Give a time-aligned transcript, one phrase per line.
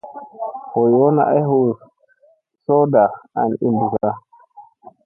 [0.71, 1.57] Voon yoona ay hu
[2.65, 3.03] sooɗa
[3.39, 4.09] an i bussa.